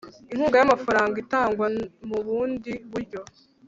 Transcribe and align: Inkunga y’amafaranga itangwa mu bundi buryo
Inkunga 0.31 0.55
y’amafaranga 0.57 1.15
itangwa 1.23 1.67
mu 2.09 2.17
bundi 2.25 2.71
buryo 2.91 3.19